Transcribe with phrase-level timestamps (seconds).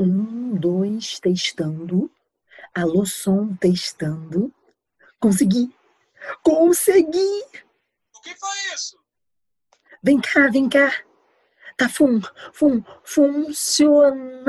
[0.00, 2.10] Um, dois, testando.
[2.74, 4.52] Alô, som, testando.
[5.20, 5.72] Consegui!
[6.42, 7.44] Consegui!
[8.12, 8.98] O que foi isso?
[10.02, 10.92] Vem cá, vem cá.
[11.76, 12.20] Tá fun,
[12.52, 14.42] fun, funcionando.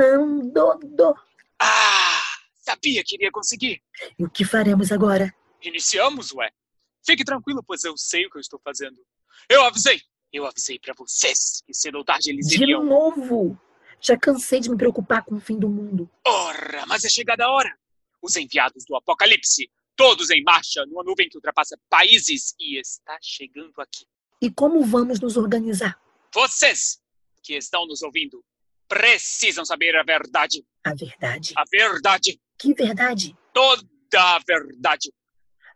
[1.62, 2.22] Ah!
[2.56, 3.80] Sabia que iria conseguir.
[4.18, 5.32] E o que faremos agora?
[5.62, 6.50] Iniciamos, ué.
[7.06, 8.98] Fique tranquilo, pois eu sei o que eu estou fazendo.
[9.48, 10.00] Eu avisei.
[10.32, 12.84] Eu avisei pra vocês que cedo ou tarde eles De iriam.
[12.84, 13.58] novo!
[14.00, 16.08] Já cansei de me preocupar com o fim do mundo.
[16.26, 17.76] Ora, mas é chegada a hora.
[18.22, 23.72] Os enviados do Apocalipse, todos em marcha, numa nuvem que ultrapassa países e está chegando
[23.80, 24.04] aqui.
[24.40, 25.98] E como vamos nos organizar?
[26.32, 27.00] Vocês
[27.42, 28.44] que estão nos ouvindo
[28.86, 30.64] precisam saber a verdade.
[30.84, 31.52] A verdade.
[31.56, 32.40] A verdade.
[32.58, 33.36] Que verdade?
[33.52, 33.82] Toda
[34.16, 35.12] a verdade.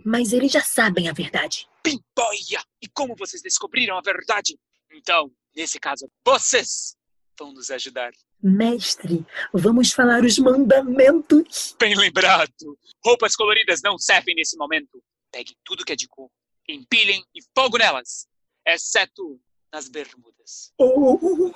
[0.04, 1.68] Mas eles já sabem a verdade.
[1.82, 2.62] Pimboia!
[2.80, 4.58] E como vocês descobriram a verdade?
[4.92, 6.96] Então, nesse caso, vocês
[7.38, 8.12] vão nos ajudar.
[8.42, 11.76] Mestre, vamos falar os mandamentos.
[11.78, 12.78] Bem lembrado.
[13.04, 15.02] Roupas coloridas não servem nesse momento.
[15.30, 16.30] Peguem tudo que é de cor,
[16.68, 18.26] empilhem e fogo nelas.
[18.66, 19.40] Exceto
[19.72, 20.72] nas bermudas.
[20.78, 21.52] Oh,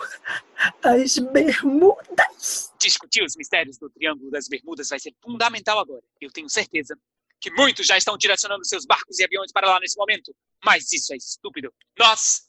[0.82, 2.72] as bermudas.
[2.80, 6.02] Discutir os mistérios do Triângulo das Bermudas vai ser fundamental agora.
[6.20, 6.98] Eu tenho certeza
[7.40, 10.34] que muitos já estão direcionando seus barcos e aviões para lá nesse momento.
[10.64, 11.72] Mas isso é estúpido.
[11.98, 12.46] Nós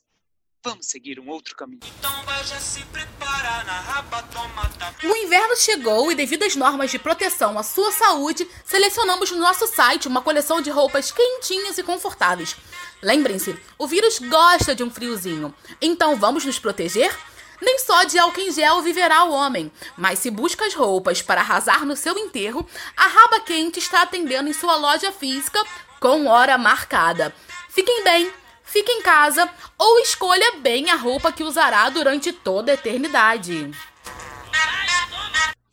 [0.64, 1.80] vamos seguir um outro caminho.
[2.00, 6.56] Então vai já se preparar na raba, toma tá O inverno chegou e, devido às
[6.56, 11.78] normas de proteção à sua saúde, selecionamos no nosso site uma coleção de roupas quentinhas
[11.78, 12.56] e confortáveis.
[13.02, 17.16] Lembrem-se, o vírus gosta de um friozinho, então vamos nos proteger?
[17.62, 21.42] Nem só de álcool em gel viverá o homem, mas se busca as roupas para
[21.42, 25.64] arrasar no seu enterro, a Raba Quente está atendendo em sua loja física
[26.00, 27.34] com hora marcada.
[27.70, 28.32] Fiquem bem,
[28.64, 33.72] fique em casa ou escolha bem a roupa que usará durante toda a eternidade.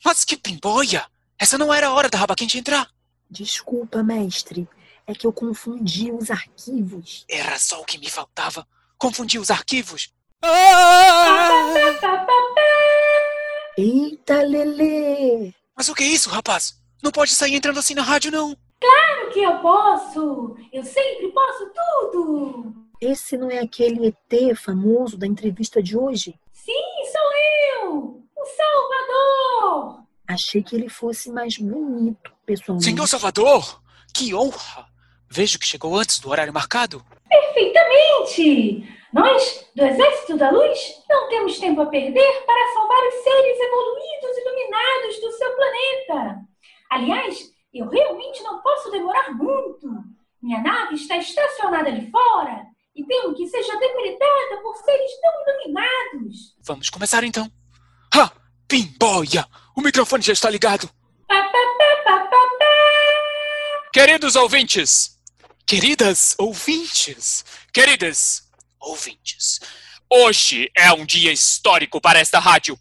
[0.05, 1.07] Mas que pimboia!
[1.39, 2.89] Essa não era a hora da raba quente entrar.
[3.29, 4.69] Desculpa, mestre.
[5.07, 7.25] É que eu confundi os arquivos.
[7.29, 8.67] Era só o que me faltava.
[8.97, 10.13] Confundi os arquivos.
[13.77, 15.53] Eita, Lelê!
[15.77, 16.81] Mas o que é isso, rapaz?
[17.03, 18.57] Não pode sair entrando assim na rádio, não.
[18.81, 20.57] Claro que eu posso!
[20.73, 22.75] Eu sempre posso tudo!
[23.01, 26.39] Esse não é aquele ET famoso da entrevista de hoje?
[26.53, 26.73] Sim,
[27.13, 27.31] sou
[27.83, 28.25] eu!
[28.37, 30.05] O Salvador!
[30.29, 32.85] Achei que ele fosse mais bonito, pessoalmente.
[32.85, 33.83] Senhor Salvador,
[34.15, 34.87] que honra!
[35.29, 37.05] Vejo que chegou antes do horário marcado.
[37.29, 38.94] Perfeitamente!
[39.15, 44.37] Nós, do Exército da Luz, não temos tempo a perder para salvar os seres evoluídos
[44.37, 46.41] e iluminados do seu planeta.
[46.91, 49.87] Aliás, eu realmente não posso demorar muito.
[50.43, 56.57] Minha nave está estacionada ali fora e temo que seja depredada por seres não iluminados.
[56.67, 57.49] Vamos começar então.
[58.13, 58.33] Ha!
[58.67, 59.47] Pimboia!
[59.77, 60.91] O microfone já está ligado.
[61.29, 61.61] Pá, pá,
[62.05, 62.29] pá.
[63.93, 65.21] Queridos ouvintes,
[65.65, 68.44] queridas ouvintes, queridas
[68.85, 69.61] ouvintes,
[70.11, 72.79] hoje é um dia histórico para esta rádio.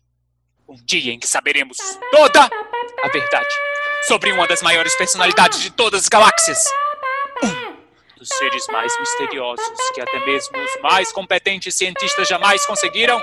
[0.67, 1.77] Um dia em que saberemos
[2.11, 3.55] toda a verdade
[4.07, 6.59] sobre uma das maiores personalidades de todas as galáxias.
[7.43, 13.21] Um dos seres mais misteriosos que até mesmo os mais competentes cientistas jamais conseguiram.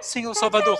[0.00, 0.78] Senhor Salvador,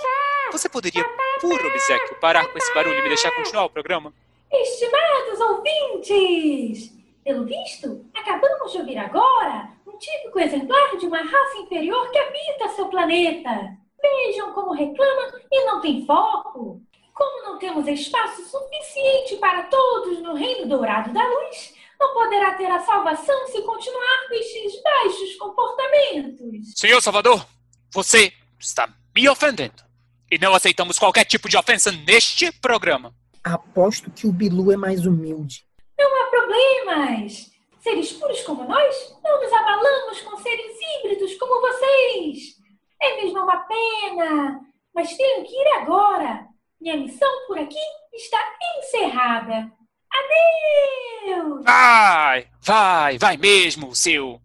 [0.51, 1.03] você poderia,
[1.39, 4.13] por obsequio, parar com esse barulho e me deixar continuar o programa?
[4.51, 6.91] Estimados ouvintes!
[7.23, 9.71] Pelo visto, acabamos de ouvir agora
[10.03, 13.77] típico exemplar de uma raça inferior que habita seu planeta.
[14.01, 16.81] Vejam como reclama e não tem foco.
[17.13, 22.69] Como não temos espaço suficiente para todos no Reino Dourado da Luz, não poderá ter
[22.69, 26.73] a salvação se continuar com estes baixos comportamentos.
[26.75, 27.45] Senhor Salvador,
[27.93, 29.83] você está me ofendendo.
[30.29, 33.13] E não aceitamos qualquer tipo de ofensa neste programa.
[33.43, 35.63] Aposto que o Bilu é mais humilde.
[35.97, 37.52] Não há problemas.
[37.83, 42.55] Seres puros como nós, não nos abalamos com seres híbridos como vocês.
[43.01, 44.61] É mesmo uma pena,
[44.95, 46.47] mas tenho que ir agora.
[46.79, 47.75] Minha missão por aqui
[48.13, 48.39] está
[48.77, 49.69] encerrada.
[50.09, 51.65] Adeus!
[51.65, 54.41] Vai, vai, vai mesmo, seu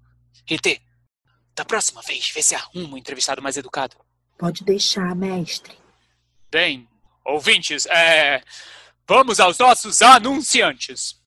[0.50, 0.80] ET.
[1.54, 3.96] Da próxima vez, vê se arruma um entrevistado mais educado.
[4.36, 5.78] Pode deixar, mestre.
[6.50, 6.88] Bem,
[7.24, 8.42] ouvintes, é...
[9.06, 11.22] vamos aos nossos anunciantes.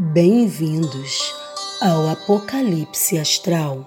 [0.00, 1.34] Bem-vindos
[1.80, 3.84] ao Apocalipse Astral.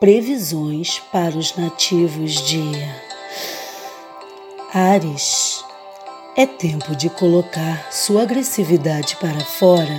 [0.00, 2.60] Previsões para os nativos de
[4.74, 5.64] Ares.
[6.36, 9.96] É tempo de colocar sua agressividade para fora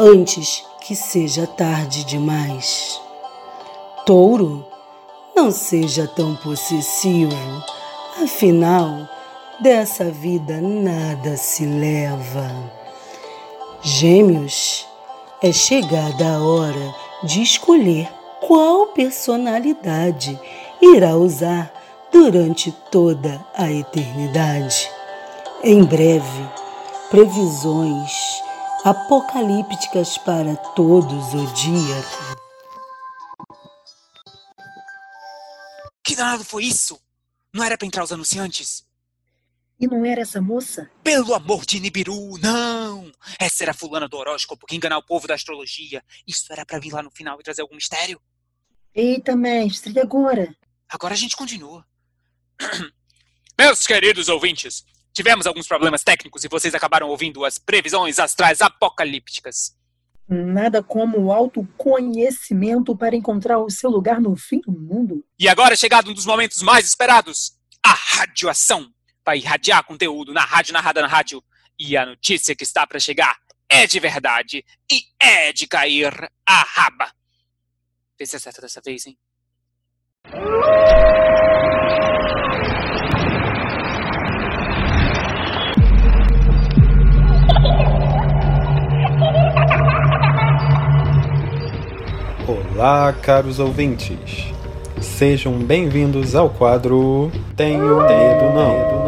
[0.00, 2.98] antes que seja tarde demais.
[4.06, 4.64] Touro,
[5.36, 7.36] não seja tão possessivo,
[8.22, 9.06] afinal,
[9.60, 12.83] dessa vida nada se leva.
[13.86, 14.88] Gêmeos,
[15.42, 18.10] é chegada a hora de escolher
[18.40, 20.40] qual personalidade
[20.80, 21.70] irá usar
[22.10, 24.90] durante toda a eternidade.
[25.62, 26.50] Em breve,
[27.10, 28.10] previsões
[28.86, 32.04] apocalípticas para todos o dia.
[36.02, 36.98] Que danado foi isso?
[37.52, 38.83] Não era pra entrar os anunciantes?
[39.78, 40.90] E não era essa moça?
[41.02, 43.10] Pelo amor de Nibiru, não!
[43.38, 46.02] Essa era a fulana do horóscopo que enganar o povo da astrologia.
[46.26, 48.20] Isso era pra vir lá no final e trazer algum mistério?
[48.94, 50.54] Eita, mestre, e agora?
[50.88, 51.84] Agora a gente continua.
[53.58, 59.76] Meus queridos ouvintes, tivemos alguns problemas técnicos e vocês acabaram ouvindo as previsões astrais apocalípticas.
[60.28, 65.24] Nada como o autoconhecimento para encontrar o seu lugar no fim do mundo.
[65.38, 67.52] E agora é chegado um dos momentos mais esperados:
[67.84, 68.90] a radioação.
[69.24, 71.42] Vai irradiar conteúdo na rádio narrada na rádio.
[71.78, 73.36] E a notícia que está para chegar
[73.68, 76.12] é de verdade e é de cair
[76.46, 77.10] a raba.
[78.18, 79.16] Vê se acerta dessa vez, hein?
[92.46, 94.52] Olá, caros ouvintes.
[95.00, 99.03] Sejam bem-vindos ao quadro Tenho Medo Não.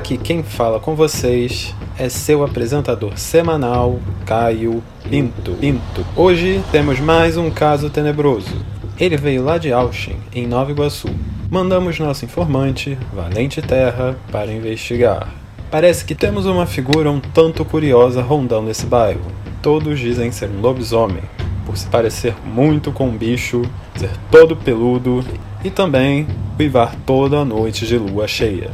[0.00, 5.52] Aqui quem fala com vocês é seu apresentador semanal, Caio Pinto.
[5.60, 6.06] Pinto.
[6.16, 8.64] Hoje temos mais um caso tenebroso.
[8.98, 11.10] Ele veio lá de Auschwitz, em Nova Iguaçu.
[11.50, 15.28] Mandamos nosso informante, Valente Terra, para investigar.
[15.70, 19.30] Parece que temos uma figura um tanto curiosa rondando esse bairro.
[19.60, 21.24] Todos dizem ser um lobisomem,
[21.66, 23.60] por se parecer muito com um bicho,
[23.96, 25.22] ser todo peludo
[25.62, 26.26] e também
[26.58, 28.70] uivar toda a noite de lua cheia.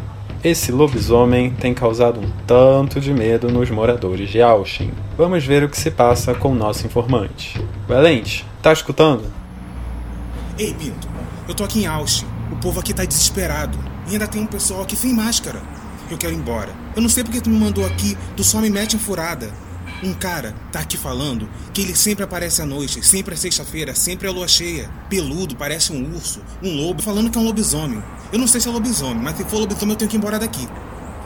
[0.46, 4.94] Esse lobisomem tem causado um tanto de medo nos moradores de Auschwitz.
[5.19, 7.60] Vamos ver o que se passa com o nosso informante.
[7.88, 9.25] Valente, tá escutando?
[10.56, 11.08] Ei, Pinto,
[11.48, 12.32] eu tô aqui em Auschwitz.
[12.52, 13.76] O povo aqui tá desesperado.
[14.06, 15.60] E ainda tem um pessoal aqui sem máscara.
[16.08, 16.72] Eu quero ir embora.
[16.94, 19.50] Eu não sei porque tu me mandou aqui, tu só me mete em furada.
[20.00, 24.28] Um cara tá aqui falando que ele sempre aparece à noite, sempre é sexta-feira, sempre
[24.28, 24.88] é lua cheia.
[25.10, 28.00] Peludo, parece um urso, um lobo, falando que é um lobisomem.
[28.32, 30.38] Eu não sei se é lobisomem, mas se for lobisomem eu tenho que ir embora
[30.38, 30.69] daqui.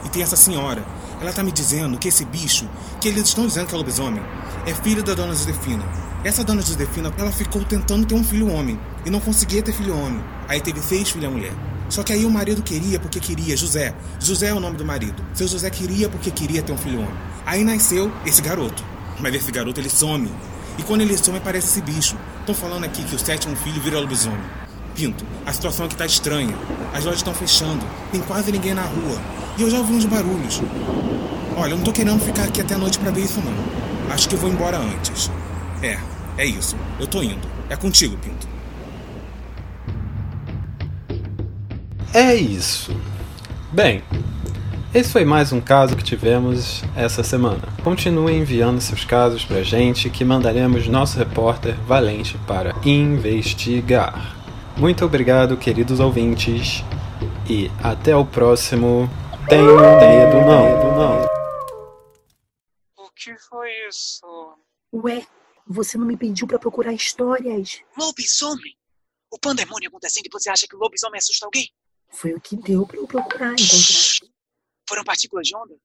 [0.05, 0.83] E tem essa senhora,
[1.19, 2.67] ela tá me dizendo que esse bicho,
[2.99, 4.21] que eles estão dizendo que é lobisomem,
[4.65, 5.83] é filho da dona Josefina.
[6.23, 9.97] Essa dona Josefina, ela ficou tentando ter um filho homem e não conseguia ter filho
[9.97, 10.23] homem.
[10.47, 11.53] Aí teve seis filhas mulher.
[11.89, 13.93] Só que aí o marido queria porque queria, José.
[14.19, 15.23] José é o nome do marido.
[15.33, 17.13] Seu José queria porque queria ter um filho homem.
[17.45, 18.83] Aí nasceu esse garoto.
[19.19, 20.31] Mas esse garoto ele some.
[20.77, 22.15] E quando ele some aparece esse bicho.
[22.39, 24.39] Estão falando aqui que o sétimo filho vira lobisomem.
[24.95, 26.55] Pinto, a situação aqui tá estranha.
[26.93, 27.83] As lojas estão fechando.
[28.11, 29.19] Tem quase ninguém na rua.
[29.57, 30.61] E eu já ouvi uns barulhos.
[31.57, 34.13] Olha, eu não tô querendo ficar aqui até a noite para ver isso não.
[34.13, 35.31] Acho que eu vou embora antes.
[35.81, 35.97] É,
[36.37, 36.75] é isso.
[36.99, 37.47] Eu tô indo.
[37.69, 38.47] É contigo, Pinto.
[42.13, 42.93] É isso.
[43.71, 44.03] Bem,
[44.93, 47.61] esse foi mais um caso que tivemos essa semana.
[47.81, 54.40] Continue enviando seus casos pra gente que mandaremos nosso repórter Valente para investigar.
[54.81, 56.79] Muito obrigado, queridos ouvintes,
[57.47, 59.07] e até o próximo.
[59.47, 60.97] Tenho medo não.
[60.97, 61.25] não.
[62.97, 64.25] O que foi isso?
[64.91, 65.23] Ué,
[65.67, 67.79] você não me pediu para procurar histórias.
[67.95, 68.75] Lobisomem?
[69.31, 71.69] O pandemônio acontecendo e você acha que o lobisomem assusta alguém?
[72.09, 74.33] Foi o que deu para eu procurar encontrar.
[74.89, 75.75] Foram partículas de onda?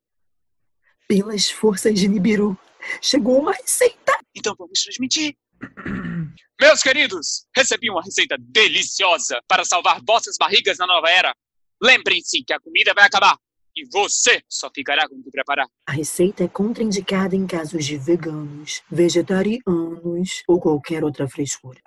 [1.06, 2.58] Pelas forças de Nibiru,
[3.02, 4.18] chegou uma receita.
[4.34, 5.36] Então vamos transmitir.
[6.60, 11.34] Meus queridos, recebi uma receita deliciosa para salvar vossas barrigas na nova era.
[11.82, 13.36] Lembrem-se que a comida vai acabar
[13.76, 15.66] e você só ficará com o que preparar.
[15.86, 21.78] A receita é contraindicada em casos de veganos, vegetarianos ou qualquer outra frescura.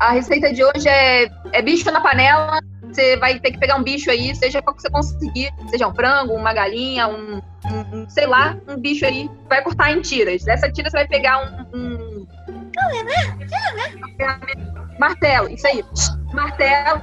[0.00, 2.58] A receita de hoje é, é bicho na panela.
[2.82, 5.94] Você vai ter que pegar um bicho aí, seja qual que você conseguir, seja um
[5.94, 9.30] frango, uma galinha, um, um- um, sei lá, um bicho aí.
[9.48, 10.42] Vai cortar em tiras.
[10.42, 11.38] Dessa tira você vai pegar
[11.72, 11.78] um.
[11.78, 11.93] um
[14.98, 15.84] martelo, isso aí.
[16.32, 17.02] Martelo,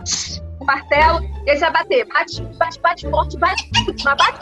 [0.60, 2.08] um martelo, e você vai bater.
[2.08, 3.70] Bate, bate, bate forte, bate.
[4.04, 4.42] Mas bate.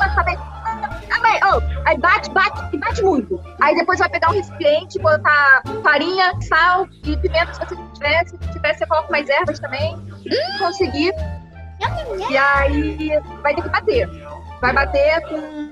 [1.11, 3.41] Ah, bem, oh, aí bate, bate e bate muito.
[3.61, 8.27] Aí depois vai pegar um recipiente, botar farinha, sal e pimenta se você tiver.
[8.27, 9.97] Se tiver, você coloca mais ervas também.
[10.23, 11.13] Se conseguir.
[12.29, 14.09] E aí vai ter que bater.
[14.61, 15.69] Vai bater com.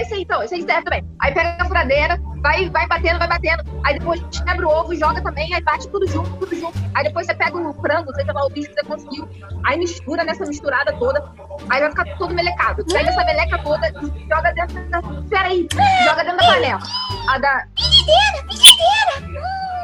[0.00, 1.04] Esse aí então, esse aí serve também.
[1.20, 3.64] Aí pega a furadeira, vai, vai batendo, vai batendo.
[3.84, 6.78] Aí depois quebra o ovo, joga também, aí bate tudo junto, tudo junto.
[6.94, 9.28] Aí depois você pega o frango, seja lá o bicho que você conseguiu,
[9.64, 11.24] aí mistura nessa misturada toda,
[11.70, 12.84] aí vai ficar todo melecado.
[12.86, 15.02] Pega essa meleca toda e joga dentro da.
[15.28, 15.68] Peraí,
[16.04, 16.80] joga dentro da panela.
[17.28, 17.66] A da.
[17.76, 19.33] Frigideira, frigideira!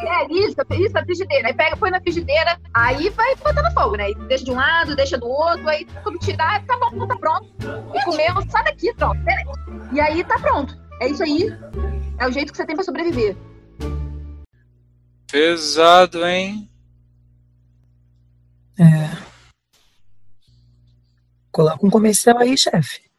[0.02, 1.49] É, isso, isso, a frigideira.
[1.49, 4.12] Aí pega, põe na frigideira, aí vai botando fogo, né?
[4.28, 7.47] Deixa de um lado, deixa do outro, aí quando tirar, tá bom, tá pronto.
[7.95, 9.23] E comeu, sai daqui, pronto.
[9.25, 9.45] Peraí.
[9.92, 10.75] E aí tá pronto.
[11.00, 11.49] É isso aí.
[12.19, 13.37] É o jeito que você tem pra sobreviver.
[15.30, 16.69] Pesado, hein?
[18.78, 19.30] É.
[21.52, 23.10] Coloca um comercial aí, chefe.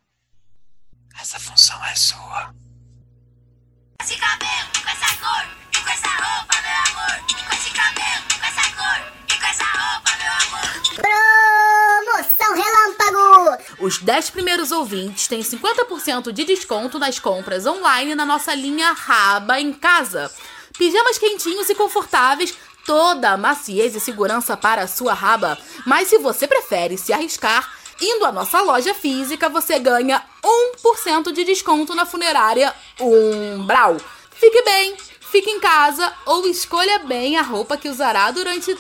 [13.91, 19.60] Os 10 primeiros ouvintes têm 50% de desconto nas compras online na nossa linha Raba
[19.60, 20.31] em Casa.
[20.77, 22.53] Pijamas quentinhos e confortáveis,
[22.86, 25.57] toda a maciez e segurança para a sua raba.
[25.86, 27.69] Mas se você prefere se arriscar,
[28.01, 33.98] indo à nossa loja física, você ganha 1% de desconto na funerária Umbral.
[34.31, 38.74] Fique bem, fique em casa ou escolha bem a roupa que usará durante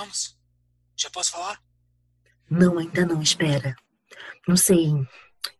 [0.00, 0.34] Voltamos?
[0.96, 1.60] Já posso falar?
[2.48, 3.76] Não, ainda não, espera.
[4.48, 4.86] Não sei.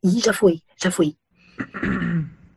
[0.03, 1.15] Ih, já foi, já foi.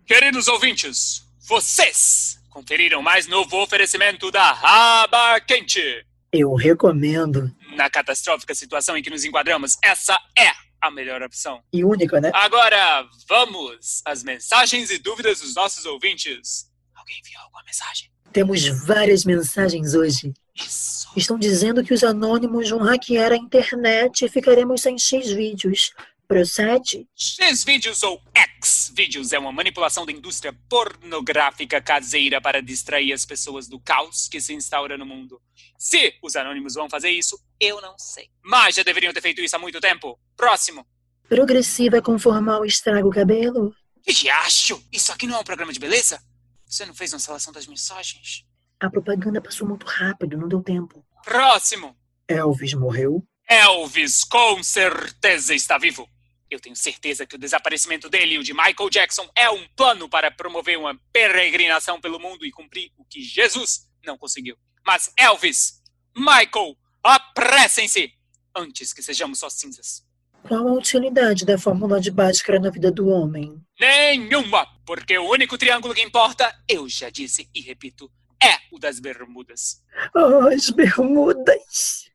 [0.05, 6.05] Queridos ouvintes, vocês conferiram mais novo oferecimento da Raba Quente.
[6.31, 7.53] Eu recomendo.
[7.75, 11.61] Na catastrófica situação em que nos enquadramos, essa é a melhor opção.
[11.73, 12.31] E única, né?
[12.33, 16.69] Agora, vamos às mensagens e dúvidas dos nossos ouvintes.
[16.95, 18.09] Alguém enviou alguma mensagem?
[18.31, 20.33] Temos várias mensagens hoje.
[20.55, 21.02] Isso.
[21.15, 25.91] Estão dizendo que os anônimos vão hackear a internet e ficaremos sem X vídeos.
[26.27, 27.07] Procede?
[27.15, 33.79] X-Vídeos ou X-Vídeos é uma manipulação da indústria pornográfica caseira para distrair as pessoas do
[33.79, 35.39] caos que se instaura no mundo.
[35.77, 38.29] Se os anônimos vão fazer isso, eu não sei.
[38.41, 40.19] Mas já deveriam ter feito isso há muito tempo.
[40.35, 40.87] Próximo.
[41.29, 43.75] Progressiva conformar o estrago cabelo?
[44.03, 44.83] Que acho?
[44.91, 46.19] Isso aqui não é um programa de beleza?
[46.65, 48.45] Você não fez uma seleção das mensagens?
[48.83, 51.05] A propaganda passou muito rápido, não deu tempo.
[51.23, 51.95] Próximo.
[52.27, 53.25] Elvis morreu?
[53.47, 56.05] Elvis com certeza está vivo.
[56.51, 60.09] Eu tenho certeza que o desaparecimento dele e o de Michael Jackson é um plano
[60.09, 64.57] para promover uma peregrinação pelo mundo e cumprir o que Jesus não conseguiu.
[64.85, 65.81] Mas Elvis,
[66.13, 68.11] Michael, apressem-se
[68.53, 70.05] antes que sejamos só cinzas.
[70.45, 73.63] Qual a utilidade da fórmula de Bhaskara na vida do homem?
[73.79, 78.11] Nenhuma, porque o único triângulo que importa, eu já disse e repito,
[78.43, 79.81] é o das Bermudas.
[80.15, 82.11] Oh, as bermudas!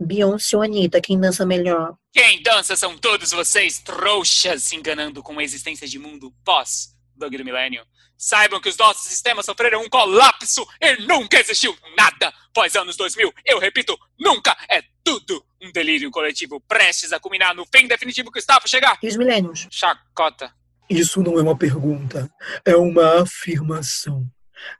[0.00, 1.96] Beyoncé ou Anitta, quem dança melhor?
[2.12, 7.44] Quem dança são todos vocês, trouxas, se enganando com a existência de mundo pós do
[7.44, 7.84] milênio.
[8.16, 13.32] Saibam que os nossos sistemas sofreram um colapso e nunca existiu nada pós anos 2000.
[13.44, 18.38] Eu repito, nunca é tudo um delírio coletivo prestes a culminar no fim definitivo que
[18.38, 18.98] está para chegar.
[19.02, 19.66] E os milênios?
[19.70, 20.52] Chacota.
[20.88, 22.30] Isso não é uma pergunta,
[22.64, 24.26] é uma afirmação.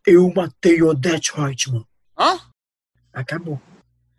[0.06, 1.84] Eu matei Odette Reutemann.
[2.18, 2.40] Hã?
[3.12, 3.60] Acabou.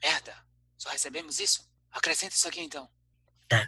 [0.02, 0.36] Merda.
[0.78, 1.68] Só recebemos isso?
[1.92, 2.90] Acrescenta isso aqui então.
[3.48, 3.68] Tá.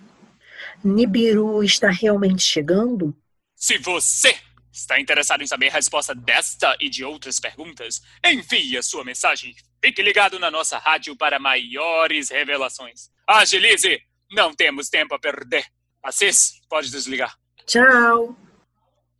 [0.84, 3.16] Nibiru está realmente chegando?
[3.56, 4.40] Se você
[4.72, 9.54] está interessado em saber a resposta desta e de outras perguntas, envie a sua mensagem.
[9.84, 13.10] Fique ligado na nossa rádio para maiores revelações.
[13.28, 14.02] Agilize!
[14.32, 15.66] Não temos tempo a perder.
[16.02, 17.38] Assis, pode desligar.
[17.66, 18.30] Tchau.
[18.30, 18.38] O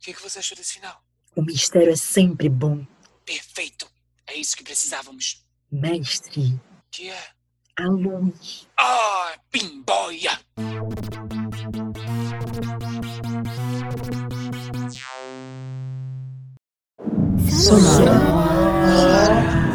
[0.00, 1.01] que, que você achou desse final?
[1.34, 2.86] O mistério é sempre bom.
[3.24, 3.86] Perfeito.
[4.26, 5.44] É isso que precisávamos.
[5.70, 6.60] Mestre,
[6.90, 7.26] Que é?
[7.78, 8.68] a luz.
[8.76, 10.38] Ah, pimboia!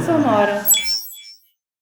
[0.06, 0.67] Sonora.